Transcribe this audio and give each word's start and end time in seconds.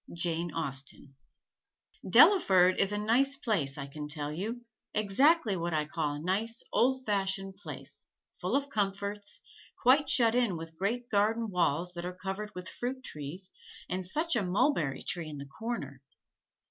JANE 0.11 0.51
AUSTEN 0.55 1.13
Delaford 2.03 2.79
is 2.79 2.91
a 2.91 2.97
nice 2.97 3.35
place 3.35 3.77
I 3.77 3.85
can 3.85 4.07
tell 4.07 4.31
you; 4.33 4.65
exactly 4.95 5.55
what 5.55 5.75
I 5.75 5.85
call 5.85 6.15
a 6.15 6.19
nice, 6.19 6.63
old 6.73 7.05
fashioned 7.05 7.57
place, 7.57 8.07
full 8.37 8.55
of 8.55 8.67
comforts, 8.67 9.41
quite 9.79 10.09
shut 10.09 10.33
in 10.33 10.57
with 10.57 10.73
great 10.75 11.07
garden 11.11 11.51
walls 11.51 11.93
that 11.93 12.05
are 12.07 12.15
covered 12.17 12.51
with 12.55 12.67
fruit 12.67 13.03
trees, 13.03 13.51
and 13.87 14.03
such 14.03 14.35
a 14.35 14.41
mulberry 14.41 15.03
tree 15.03 15.29
in 15.29 15.37
the 15.37 15.45
corner. 15.45 16.01